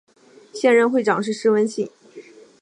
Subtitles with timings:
[0.51, 1.91] 现任会长是施文信。